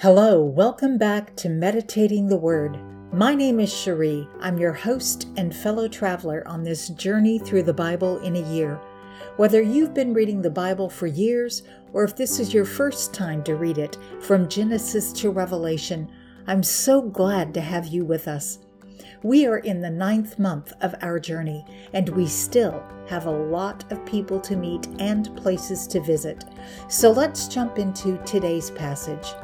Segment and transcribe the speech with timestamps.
[0.00, 2.78] Hello, welcome back to Meditating the Word.
[3.12, 4.28] My name is Cherie.
[4.38, 8.80] I'm your host and fellow traveler on this journey through the Bible in a year.
[9.38, 13.42] Whether you've been reading the Bible for years or if this is your first time
[13.42, 16.08] to read it from Genesis to Revelation,
[16.46, 18.60] I'm so glad to have you with us.
[19.24, 23.90] We are in the ninth month of our journey, and we still have a lot
[23.90, 26.44] of people to meet and places to visit.
[26.86, 29.34] So let's jump into today's passage.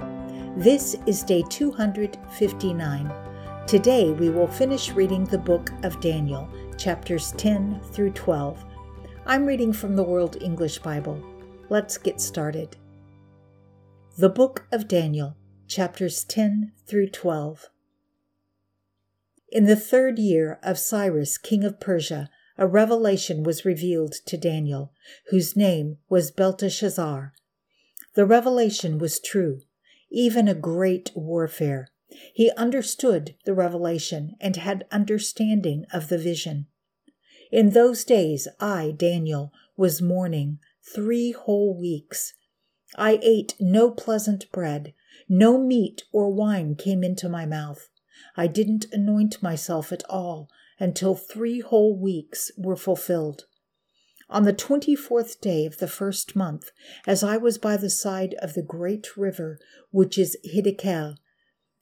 [0.57, 3.13] This is day 259.
[3.67, 8.65] Today we will finish reading the book of Daniel, chapters 10 through 12.
[9.27, 11.21] I'm reading from the World English Bible.
[11.71, 12.77] Let's get started.
[14.17, 15.37] The book of Daniel,
[15.67, 17.71] chapters 10 through 12.
[19.51, 24.93] In the third year of Cyrus, king of Persia, a revelation was revealed to Daniel,
[25.31, 27.33] whose name was Belteshazzar.
[28.15, 29.63] The revelation was true
[30.15, 31.89] even a great warfare.
[32.33, 36.67] He understood the revelation and had understanding of the vision.
[37.51, 40.61] In those days, I, Daniel, was mourning
[40.95, 42.35] three whole weeks.
[42.97, 44.95] I ate no pleasant bread,
[45.29, 47.89] no meat or wine came into my mouth.
[48.37, 53.47] I didn't anoint myself at all until three whole weeks were fulfilled.
[54.31, 56.71] On the twenty fourth day of the first month,
[57.07, 59.59] as I was by the side of the great river,
[59.91, 61.17] which is Hiddekel,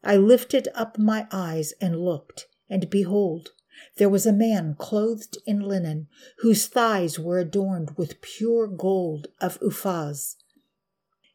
[0.02, 3.50] I lifted up my eyes and looked, and behold,
[3.96, 9.58] there was a man clothed in linen, whose thighs were adorned with pure gold of
[9.60, 10.36] Uphaz.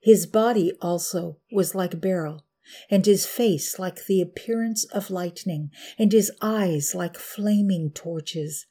[0.02, 2.46] His body also was like beryl,
[2.90, 8.66] and his face like the appearance of lightning, and his eyes like flaming torches.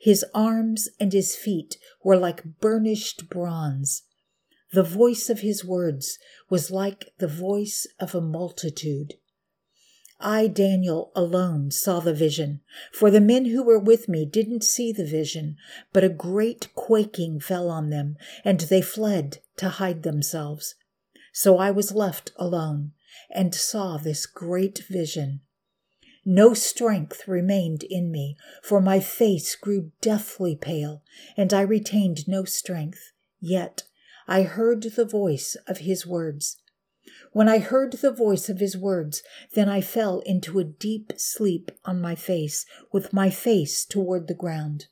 [0.00, 4.02] His arms and his feet were like burnished bronze.
[4.72, 6.18] The voice of his words
[6.50, 9.14] was like the voice of a multitude.
[10.20, 12.60] I, Daniel, alone saw the vision,
[12.92, 15.56] for the men who were with me didn't see the vision,
[15.92, 20.74] but a great quaking fell on them, and they fled to hide themselves.
[21.32, 22.92] So I was left alone,
[23.30, 25.40] and saw this great vision.
[26.30, 31.02] No strength remained in me, for my face grew deathly pale,
[31.38, 33.12] and I retained no strength.
[33.40, 33.84] Yet
[34.26, 36.58] I heard the voice of his words.
[37.32, 39.22] When I heard the voice of his words,
[39.54, 44.34] then I fell into a deep sleep on my face, with my face toward the
[44.34, 44.88] ground.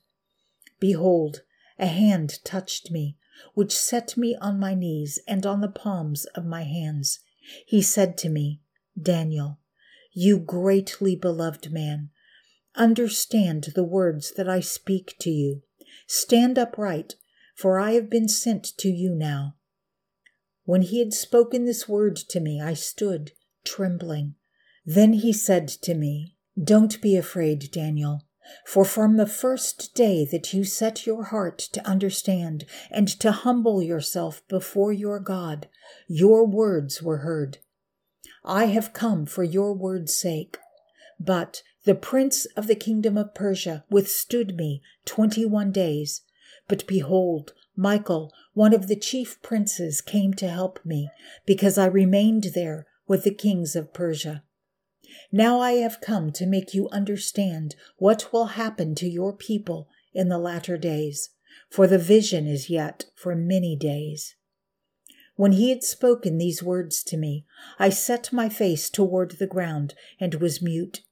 [0.79, 1.43] Behold,
[1.77, 3.15] a hand touched me,
[3.53, 7.19] which set me on my knees and on the palms of my hands.
[7.67, 8.59] He said to me,
[8.99, 9.59] Daniel,
[10.19, 12.09] you greatly beloved man,
[12.73, 15.61] understand the words that I speak to you.
[16.07, 17.13] Stand upright,
[17.55, 19.57] for I have been sent to you now.
[20.63, 23.33] When he had spoken this word to me, I stood,
[23.63, 24.33] trembling.
[24.83, 28.23] Then he said to me, Don't be afraid, Daniel.
[28.65, 33.83] For from the first day that you set your heart to understand and to humble
[33.83, 35.67] yourself before your God,
[36.07, 37.59] your words were heard.
[38.49, 40.57] I have come for your word's sake.
[41.19, 46.21] But the prince of the kingdom of Persia withstood me twenty one days.
[46.69, 51.09] But behold, Michael, one of the chief princes, came to help me,
[51.45, 54.43] because I remained there with the kings of Persia.
[55.29, 60.29] Now I have come to make you understand what will happen to your people in
[60.29, 61.31] the latter days,
[61.69, 64.36] for the vision is yet for many days.
[65.37, 67.45] When he had spoken these words to me,
[67.77, 71.03] I set my face toward the ground and was mute.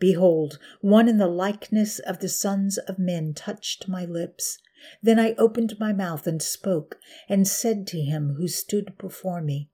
[0.00, 4.58] Behold, one in the likeness of the sons of men touched my lips.
[5.02, 6.98] Then I opened my mouth and spoke,
[7.28, 9.70] and said to him who stood before me,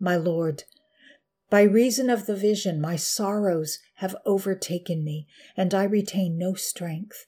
[0.00, 0.64] My Lord,
[1.48, 7.26] by reason of the vision, my sorrows have overtaken me, and I retain no strength.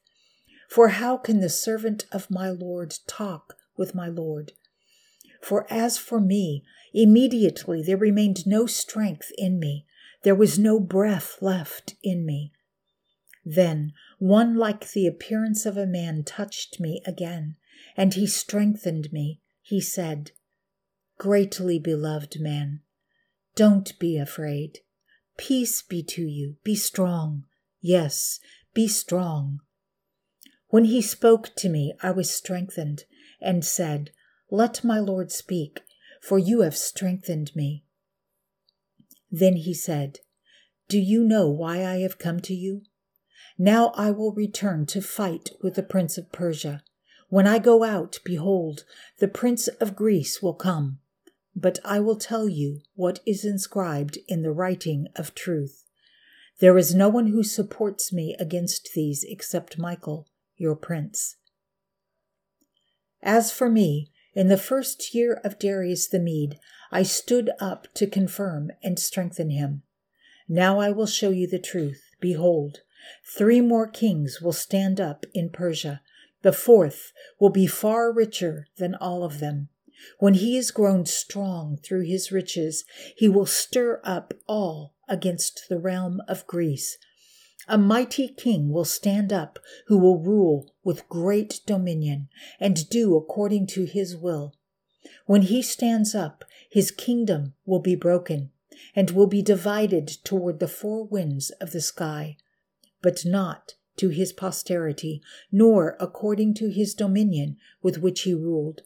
[0.69, 4.55] For how can the servant of my Lord talk with my Lord?
[5.44, 9.85] For as for me, immediately there remained no strength in me,
[10.23, 12.55] there was no breath left in me.
[13.44, 17.56] Then one like the appearance of a man touched me again,
[17.94, 19.43] and he strengthened me.
[19.61, 20.31] He said,
[21.19, 22.81] Greatly beloved man,
[23.55, 24.79] don't be afraid.
[25.37, 26.56] Peace be to you.
[26.64, 27.44] Be strong.
[27.82, 28.40] Yes,
[28.73, 29.61] be strong.
[30.69, 33.05] When he spoke to me, I was strengthened
[33.43, 34.11] and said,
[34.55, 35.81] let my Lord speak,
[36.23, 37.85] for you have strengthened me.
[39.31, 40.21] Then he said,
[40.89, 42.83] Do you know why I have come to you?
[43.59, 46.83] Now I will return to fight with the prince of Persia.
[47.29, 48.85] When I go out, behold,
[49.19, 51.00] the prince of Greece will come.
[51.57, 55.85] but I will tell you what is inscribed in the writing of truth.
[56.61, 61.37] There is no one who supports me against these except Michael, your prince.
[63.23, 66.59] As for me, in the first year of Darius the Mede,
[66.91, 69.83] I stood up to confirm and strengthen him.
[70.49, 72.03] Now I will show you the truth.
[72.21, 72.81] Behold,
[73.25, 76.03] three more kings will stand up in Persia.
[76.43, 79.69] The fourth will be far richer than all of them.
[80.19, 82.85] When he is grown strong through his riches,
[83.17, 86.99] he will stir up all against the realm of Greece.
[87.69, 92.28] A mighty king will stand up who will rule with great dominion
[92.61, 94.55] and do according to his will.
[95.26, 98.50] When he stands up, his kingdom will be broken
[98.94, 102.37] and will be divided toward the four winds of the sky,
[103.02, 105.22] but not to his posterity,
[105.52, 108.82] nor according to his dominion with which he ruled.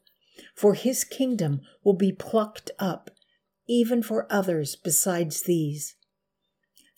[0.54, 3.10] For his kingdom will be plucked up,
[3.66, 5.96] even for others besides these.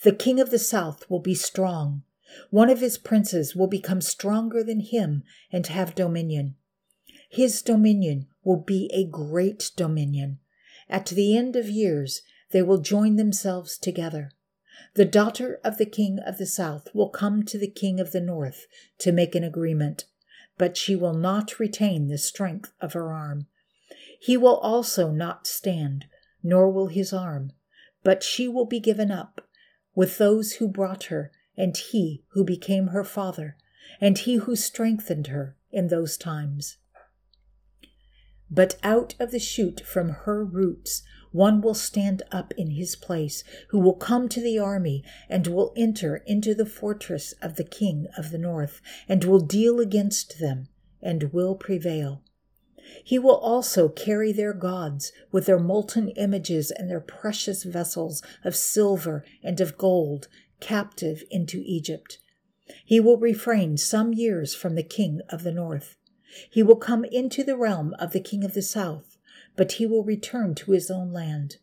[0.03, 2.05] The king of the south will be strong.
[2.51, 6.57] One of his princes will become stronger than him and have dominion.
[7.29, 10.39] His dominion will be a great dominion.
[10.89, 14.31] At the end of years, they will join themselves together.
[14.95, 18.21] The daughter of the king of the south will come to the king of the
[18.21, 18.67] north
[18.99, 20.07] to make an agreement,
[20.57, 23.47] but she will not retain the strength of her arm.
[24.19, 26.07] He will also not stand,
[26.43, 27.53] nor will his arm,
[28.03, 29.47] but she will be given up
[29.95, 33.57] with those who brought her, and he who became her father,
[34.01, 36.79] and he who strengthened her in those times.
[38.51, 41.03] But out of the shoot from her roots
[41.33, 45.73] one will stand up in his place, who will come to the army, and will
[45.77, 50.69] enter into the fortress of the king of the north, and will deal against them,
[51.01, 52.25] and will prevail.
[53.05, 58.57] He will also carry their gods with their molten images and their precious vessels of
[58.57, 60.29] silver and of gold
[60.61, 62.19] captive into Egypt.
[62.85, 65.97] He will refrain some years from the king of the north.
[66.49, 69.19] He will come into the realm of the king of the south,
[69.57, 71.57] but he will return to his own land.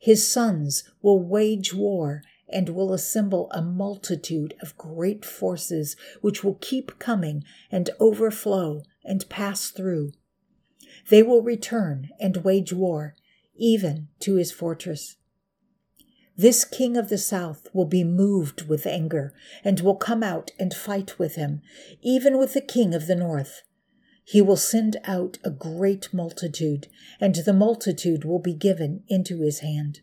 [0.00, 6.58] His sons will wage war and will assemble a multitude of great forces which will
[6.60, 10.12] keep coming and overflow and pass through.
[11.08, 13.14] They will return and wage war,
[13.56, 15.16] even to his fortress.
[16.36, 19.34] This king of the south will be moved with anger
[19.64, 21.62] and will come out and fight with him,
[22.00, 23.62] even with the king of the north.
[24.22, 26.86] He will send out a great multitude,
[27.18, 30.00] and the multitude will be given into his hand.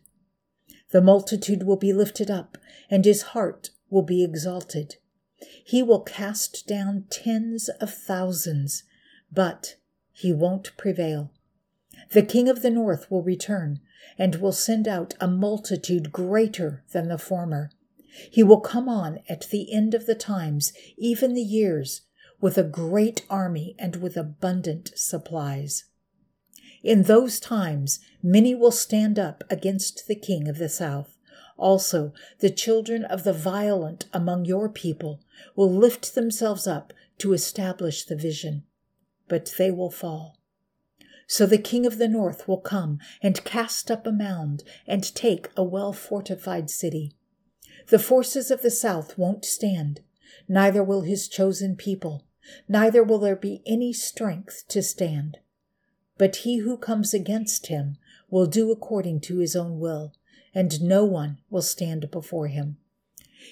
[0.90, 2.58] The multitude will be lifted up,
[2.90, 4.96] and his heart will be exalted.
[5.64, 8.82] He will cast down tens of thousands,
[9.32, 9.76] but
[10.18, 11.30] he won't prevail.
[12.12, 13.80] The king of the north will return,
[14.16, 17.70] and will send out a multitude greater than the former.
[18.30, 22.00] He will come on at the end of the times, even the years,
[22.40, 25.84] with a great army and with abundant supplies.
[26.82, 31.18] In those times, many will stand up against the king of the south.
[31.58, 35.20] Also, the children of the violent among your people
[35.54, 38.64] will lift themselves up to establish the vision,
[39.28, 40.38] but they will fall.
[41.26, 45.48] So the king of the north will come and cast up a mound and take
[45.56, 47.12] a well fortified city.
[47.88, 50.00] The forces of the south won't stand,
[50.48, 52.26] neither will his chosen people
[52.68, 55.38] neither will there be any strength to stand.
[56.18, 57.98] But he who comes against him
[58.30, 60.12] will do according to his own will,
[60.54, 62.78] and no one will stand before him.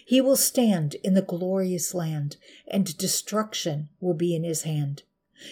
[0.07, 5.03] He will stand in the glorious land, and destruction will be in his hand.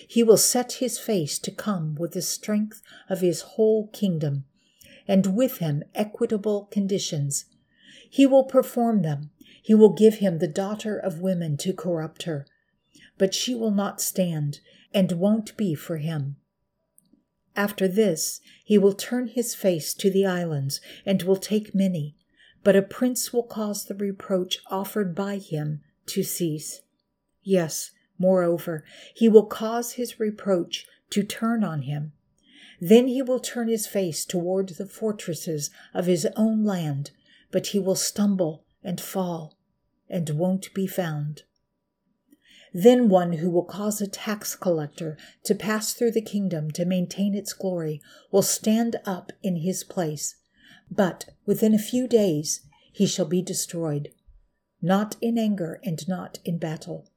[0.06, 4.44] He will set his face to come with the strength of his whole kingdom,
[5.08, 7.46] and with him equitable conditions.
[8.08, 9.30] He will perform them.
[9.62, 12.46] He will give him the daughter of women to corrupt her,
[13.18, 14.60] but she will not stand
[14.92, 16.36] and won't be for him.
[17.54, 22.16] After this, he will turn his face to the islands and will take many,
[22.64, 26.80] but a prince will cause the reproach offered by him to cease.
[27.42, 27.90] Yes,
[28.22, 32.12] moreover, he will cause his reproach to turn on him.
[32.80, 37.10] Then he will turn his face toward the fortresses of his own land,
[37.50, 39.58] but he will stumble and fall
[40.08, 41.42] and won't be found.
[42.72, 47.34] Then one who will cause a tax collector to pass through the kingdom to maintain
[47.34, 48.00] its glory
[48.30, 50.36] will stand up in his place.
[50.90, 54.10] But within a few days he shall be destroyed,
[54.80, 57.11] not in anger and not in battle.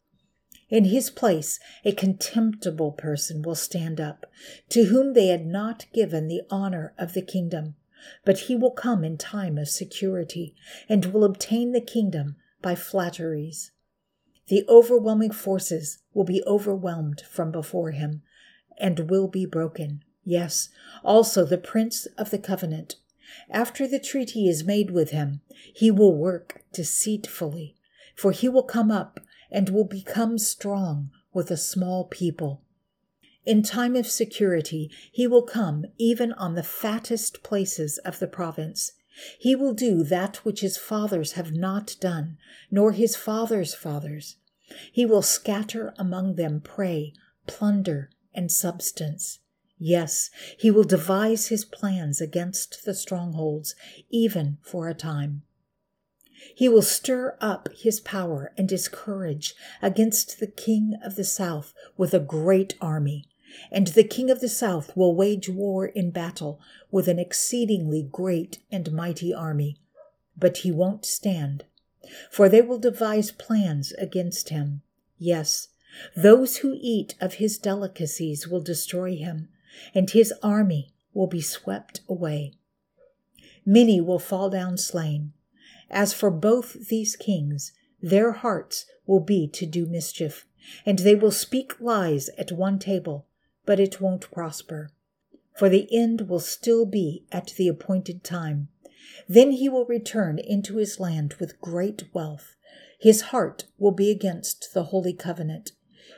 [0.70, 4.26] In his place, a contemptible person will stand up,
[4.70, 7.76] to whom they had not given the honor of the kingdom.
[8.24, 10.56] But he will come in time of security,
[10.90, 13.72] and will obtain the kingdom by flatteries.
[14.48, 18.22] The overwhelming forces will be overwhelmed from before him,
[18.78, 20.04] and will be broken.
[20.24, 20.70] Yes,
[21.04, 22.96] also the prince of the covenant.
[23.50, 25.42] After the treaty is made with him,
[25.74, 27.76] he will work deceitfully,
[28.16, 29.20] for he will come up
[29.56, 32.62] and will become strong with a small people.
[33.46, 38.92] In time of security, he will come even on the fattest places of the province.
[39.40, 42.38] He will do that which his fathers have not done,
[42.70, 44.36] nor his fathers' fathers.
[44.92, 47.14] He will scatter among them prey,
[47.48, 49.40] plunder, and substance.
[49.78, 53.74] Yes, he will devise his plans against the strongholds,
[54.10, 55.44] even for a time.
[56.54, 61.74] He will stir up his power and his courage against the king of the south
[61.98, 63.25] with a great army.
[63.72, 66.60] And the king of the south will wage war in battle
[66.92, 69.77] with an exceedingly great and mighty army.
[70.38, 71.63] But he won't stand,
[72.30, 74.82] for they will devise plans against him.
[75.18, 75.70] Yes,
[76.15, 79.48] those who eat of his delicacies will destroy him,
[79.94, 82.54] and his army will be swept away.
[83.65, 85.32] Many will fall down slain
[85.89, 90.46] as for both these kings, their hearts will be to do mischief,
[90.86, 93.25] and they will speak lies at one table,
[93.65, 94.89] but it won't prosper.
[95.56, 98.68] For the end will still be at the appointed time.
[99.27, 102.56] Then he will return into his land with great wealth.
[103.00, 105.72] His heart will be against the holy covenant.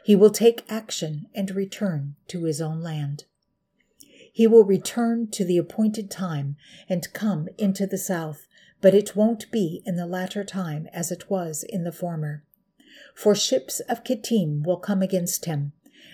[0.03, 3.25] He will take action and return to his own land.
[4.33, 6.55] He will return to the appointed time
[6.87, 8.46] and come into the south
[8.81, 12.43] but it won't be in the latter time as it was in the former.
[13.15, 15.73] For ships of Kittim will come against him.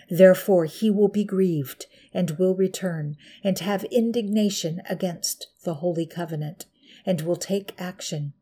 [0.09, 6.65] Therefore he will be grieved, and will return, and have indignation against the holy covenant,
[7.05, 8.33] and will take action.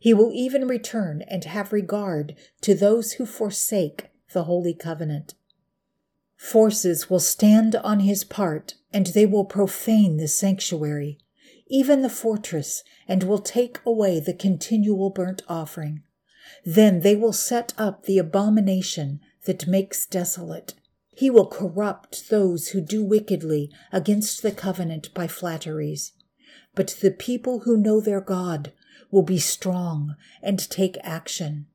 [0.00, 5.34] He will even return and have regard to those who forsake the holy covenant.
[6.36, 11.18] Forces will stand on his part, and they will profane the sanctuary
[11.66, 16.02] even the fortress, and will take away the continual burnt offering.
[16.64, 20.74] Then they will set up the abomination that makes desolate.
[21.16, 26.12] He will corrupt those who do wickedly against the covenant by flatteries.
[26.74, 28.72] But the people who know their God
[29.10, 31.66] will be strong and take action.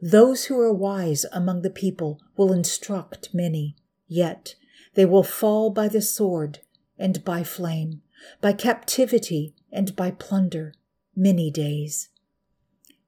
[0.00, 4.54] Those who are wise among the people will instruct many, yet
[4.94, 6.60] they will fall by the sword
[6.98, 8.02] and by flame
[8.40, 10.74] by captivity and by plunder
[11.16, 12.08] many days.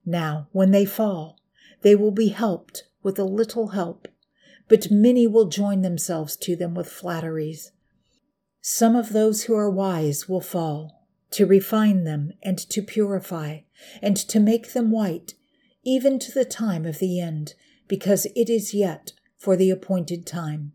[0.05, 1.39] Now, when they fall,
[1.83, 4.09] they will be helped with a little help,
[4.69, 7.73] but many will join themselves to them with flatteries.
[8.61, 13.61] Some of those who are wise will fall, to refine them and to purify,
[14.01, 15.35] and to make them white,
[15.85, 17.55] even to the time of the end,
[17.89, 20.73] because it is yet for the appointed time.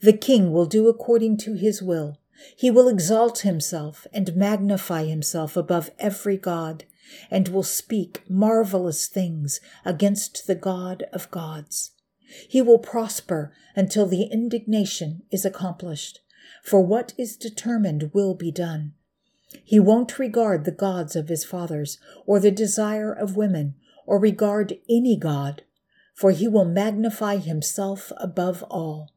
[0.00, 2.19] The king will do according to his will
[2.56, 6.84] he will exalt himself and magnify himself above every God,
[7.30, 11.92] and will speak marvelous things against the God of gods.
[12.48, 16.20] He will prosper until the indignation is accomplished,
[16.62, 18.94] for what is determined will be done.
[19.64, 23.74] He won't regard the gods of his fathers, or the desire of women,
[24.06, 25.62] or regard any God,
[26.14, 29.12] for he will magnify himself above all.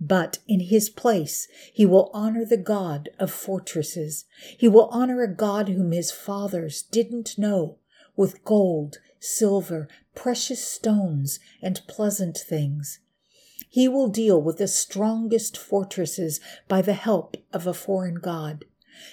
[0.00, 4.24] But in his place, he will honor the God of fortresses.
[4.56, 7.78] He will honor a God whom his fathers didn't know
[8.16, 13.00] with gold, silver, precious stones, and pleasant things.
[13.68, 18.64] He will deal with the strongest fortresses by the help of a foreign God.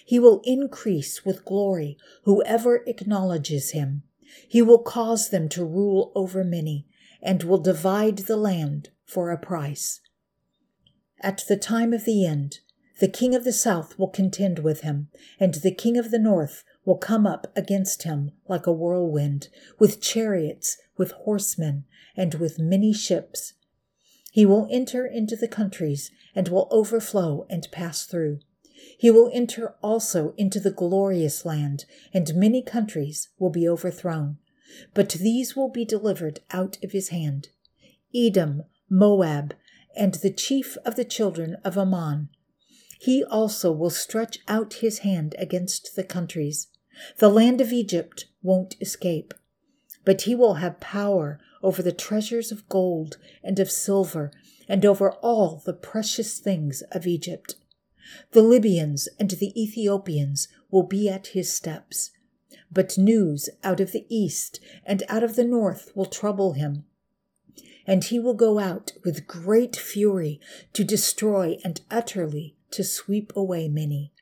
[0.06, 4.04] He will increase with glory whoever acknowledges him.
[4.48, 6.88] He will cause them to rule over many
[7.22, 10.00] and will divide the land for a price.
[11.24, 12.60] At the time of the end,
[13.00, 15.08] the king of the south will contend with him,
[15.40, 19.48] and the king of the north will come up against him like a whirlwind,
[19.80, 21.86] with chariots, with horsemen,
[22.18, 23.54] and with many ships.
[24.34, 28.40] He will enter into the countries, and will overflow and pass through.
[28.98, 34.40] He will enter also into the glorious land, and many countries will be overthrown.
[34.94, 37.48] But these will be delivered out of his hand
[38.14, 39.54] Edom, Moab,
[39.96, 42.30] and the chief of the children of Ammon.
[43.00, 46.68] He also will stretch out his hand against the countries.
[47.18, 49.34] The land of Egypt won't escape,
[50.06, 54.32] but he will have power over the treasures of gold and of silver,
[54.68, 57.56] and over all the precious things of Egypt.
[58.32, 62.12] The Libyans and the Ethiopians will be at his steps.
[62.72, 66.86] But news out of the east and out of the north will trouble him.
[67.86, 70.40] And he will go out with great fury
[70.74, 74.14] to destroy and utterly to sweep away many.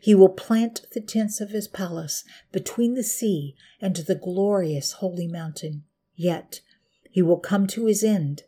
[0.00, 5.26] He will plant the tents of his palace between the sea and the glorious holy
[5.26, 5.84] mountain.
[6.14, 6.60] Yet
[7.10, 8.44] he will come to his end,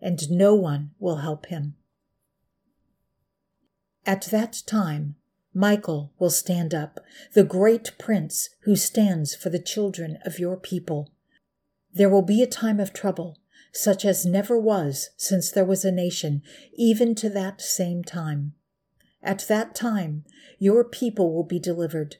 [0.00, 1.74] and no one will help him.
[4.06, 5.16] At that time,
[5.52, 7.00] Michael will stand up,
[7.32, 11.10] the great prince who stands for the children of your people.
[11.92, 13.38] There will be a time of trouble,
[13.72, 16.42] such as never was since there was a nation,
[16.74, 18.54] even to that same time.
[19.22, 20.24] At that time,
[20.58, 22.16] your people will be delivered,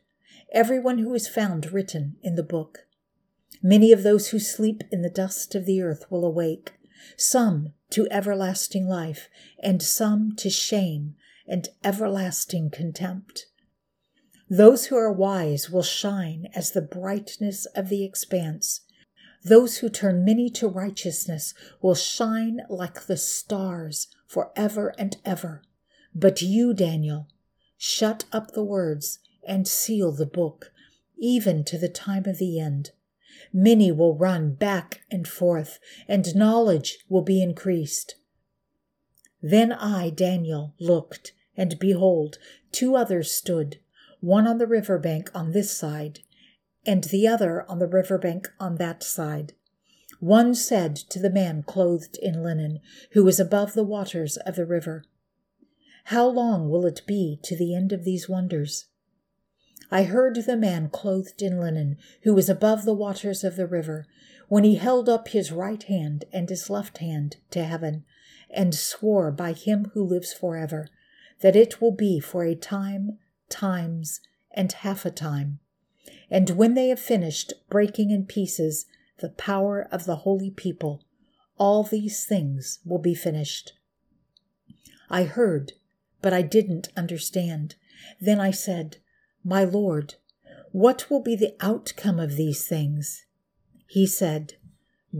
[0.52, 2.86] everyone who is found written in the book.
[3.62, 6.72] Many of those who sleep in the dust of the earth will awake,
[7.16, 9.28] some to everlasting life,
[9.62, 11.14] and some to shame
[11.46, 13.46] and everlasting contempt.
[14.50, 18.80] Those who are wise will shine as the brightness of the expanse.
[19.44, 25.62] Those who turn many to righteousness will shine like the stars forever and ever.
[26.14, 27.28] But you, Daniel,
[27.76, 30.72] shut up the words and seal the book,
[31.16, 32.90] even to the time of the end.
[33.52, 38.16] Many will run back and forth, and knowledge will be increased.
[39.40, 42.38] Then I, Daniel, looked, and behold,
[42.72, 43.78] two others stood,
[44.20, 46.20] one on the river bank on this side,
[46.88, 49.52] and the other on the river bank on that side.
[50.20, 52.80] One said to the man clothed in linen,
[53.12, 55.04] who was above the waters of the river,
[56.04, 58.86] How long will it be to the end of these wonders?
[59.90, 64.06] I heard the man clothed in linen, who was above the waters of the river,
[64.48, 68.06] when he held up his right hand and his left hand to heaven,
[68.48, 70.88] and swore by him who lives forever
[71.40, 73.18] that it will be for a time,
[73.50, 75.60] times, and half a time.
[76.30, 78.86] And when they have finished breaking in pieces
[79.20, 81.02] the power of the holy people,
[81.56, 83.72] all these things will be finished.
[85.10, 85.72] I heard,
[86.22, 87.74] but I didn't understand.
[88.20, 88.98] Then I said,
[89.42, 90.14] My Lord,
[90.70, 93.24] what will be the outcome of these things?
[93.86, 94.54] He said,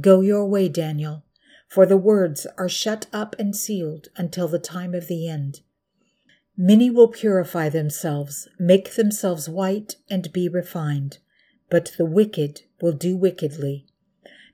[0.00, 1.24] Go your way, Daniel,
[1.66, 5.60] for the words are shut up and sealed until the time of the end.
[6.60, 11.18] Many will purify themselves, make themselves white, and be refined,
[11.70, 13.86] but the wicked will do wickedly.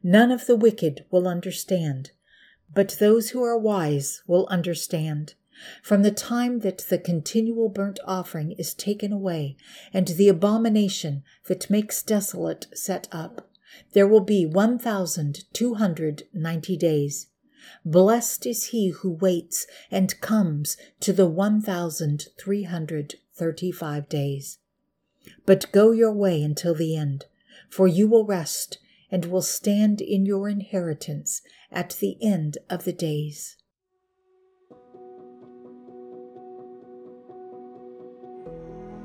[0.03, 2.11] None of the wicked will understand,
[2.75, 5.33] but those who are wise will understand.
[5.83, 9.57] From the time that the continual burnt offering is taken away,
[9.91, 13.49] and the abomination that makes desolate set up,
[13.95, 17.29] there will be one thousand two hundred ninety days.
[17.85, 24.59] Blessed is he who waits and comes to the 1,335 days.
[25.47, 27.27] But go your way until the end,
[27.69, 28.79] for you will rest
[29.11, 33.57] and will stand in your inheritance at the end of the days.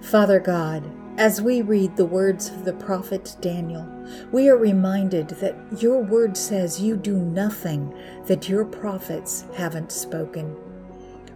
[0.01, 0.89] Father God,
[1.19, 3.85] as we read the words of the prophet Daniel,
[4.31, 7.93] we are reminded that your word says you do nothing
[8.25, 10.55] that your prophets haven't spoken.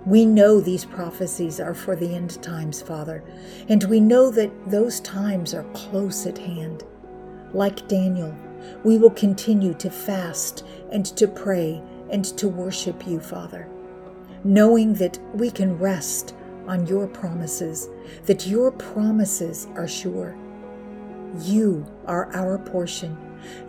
[0.05, 3.25] We know these prophecies are for the end times, Father,
[3.67, 6.83] and we know that those times are close at hand.
[7.51, 8.33] Like Daniel,
[8.85, 13.67] we will continue to fast and to pray and to worship you, Father,
[14.45, 16.35] knowing that we can rest
[16.67, 17.89] on your promises,
[18.25, 20.35] that your promises are sure.
[21.39, 23.17] You are our portion.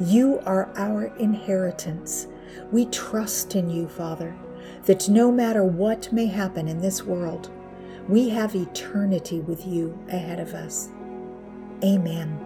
[0.01, 2.27] You are our inheritance.
[2.71, 4.37] We trust in you, Father,
[4.85, 7.51] that no matter what may happen in this world,
[8.09, 10.91] we have eternity with you ahead of us.
[11.83, 12.39] Amen.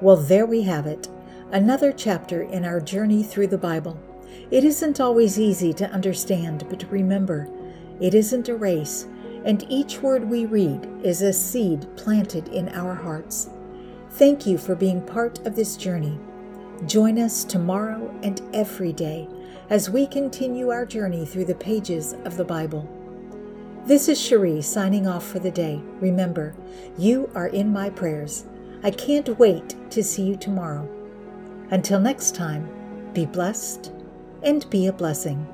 [0.00, 1.08] Well, there we have it,
[1.50, 3.98] another chapter in our journey through the Bible.
[4.50, 7.48] It isn't always easy to understand, but remember,
[8.00, 9.06] it isn't a race,
[9.44, 13.50] and each word we read is a seed planted in our hearts.
[14.12, 16.18] Thank you for being part of this journey.
[16.86, 19.28] Join us tomorrow and every day
[19.68, 22.88] as we continue our journey through the pages of the Bible.
[23.84, 25.82] This is Cherie signing off for the day.
[26.00, 26.54] Remember,
[26.96, 28.46] you are in my prayers.
[28.82, 30.88] I can't wait to see you tomorrow.
[31.70, 32.68] Until next time,
[33.12, 33.92] be blessed
[34.42, 35.46] and be a blessing.